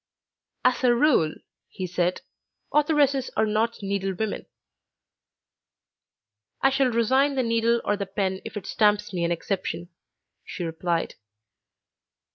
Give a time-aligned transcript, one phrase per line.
[0.65, 1.35] "As a rule,"
[1.69, 2.21] he said,
[2.73, 4.47] "authoresses are not needle women."
[6.59, 9.89] "I shall resign the needle or the pen if it stamps me an exception,"
[10.43, 11.13] she replied.